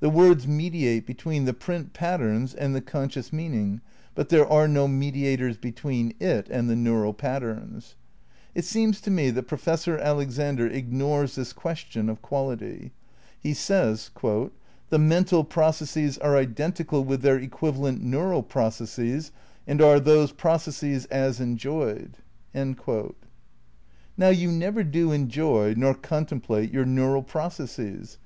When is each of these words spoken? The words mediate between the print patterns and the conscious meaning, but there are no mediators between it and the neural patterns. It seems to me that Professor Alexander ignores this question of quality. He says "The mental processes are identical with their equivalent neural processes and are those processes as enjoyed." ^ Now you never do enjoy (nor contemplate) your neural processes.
The 0.00 0.08
words 0.08 0.46
mediate 0.48 1.04
between 1.04 1.44
the 1.44 1.52
print 1.52 1.92
patterns 1.92 2.54
and 2.54 2.74
the 2.74 2.80
conscious 2.80 3.34
meaning, 3.34 3.82
but 4.14 4.30
there 4.30 4.48
are 4.50 4.66
no 4.66 4.88
mediators 4.88 5.58
between 5.58 6.14
it 6.18 6.48
and 6.48 6.70
the 6.70 6.74
neural 6.74 7.12
patterns. 7.12 7.94
It 8.54 8.64
seems 8.64 8.98
to 9.02 9.10
me 9.10 9.28
that 9.28 9.42
Professor 9.42 9.98
Alexander 9.98 10.66
ignores 10.66 11.34
this 11.34 11.52
question 11.52 12.08
of 12.08 12.22
quality. 12.22 12.92
He 13.38 13.52
says 13.52 14.10
"The 14.24 14.98
mental 14.98 15.44
processes 15.44 16.16
are 16.16 16.38
identical 16.38 17.04
with 17.04 17.20
their 17.20 17.36
equivalent 17.36 18.02
neural 18.02 18.42
processes 18.42 19.32
and 19.66 19.82
are 19.82 20.00
those 20.00 20.32
processes 20.32 21.04
as 21.10 21.40
enjoyed." 21.42 22.16
^ 22.54 23.14
Now 24.16 24.30
you 24.30 24.50
never 24.50 24.82
do 24.82 25.12
enjoy 25.12 25.74
(nor 25.76 25.92
contemplate) 25.92 26.72
your 26.72 26.86
neural 26.86 27.22
processes. 27.22 28.16